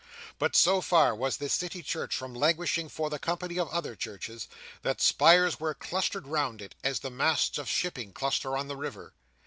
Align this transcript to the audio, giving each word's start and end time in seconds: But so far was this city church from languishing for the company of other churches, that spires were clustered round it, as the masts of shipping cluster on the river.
But 0.39 0.55
so 0.55 0.81
far 0.81 1.13
was 1.13 1.37
this 1.37 1.53
city 1.53 1.83
church 1.83 2.15
from 2.15 2.33
languishing 2.33 2.89
for 2.89 3.07
the 3.11 3.19
company 3.19 3.59
of 3.59 3.69
other 3.69 3.95
churches, 3.95 4.47
that 4.81 4.99
spires 4.99 5.59
were 5.59 5.75
clustered 5.75 6.25
round 6.25 6.59
it, 6.59 6.73
as 6.83 7.01
the 7.01 7.11
masts 7.11 7.59
of 7.59 7.69
shipping 7.69 8.11
cluster 8.11 8.57
on 8.57 8.67
the 8.67 8.77
river. 8.77 9.13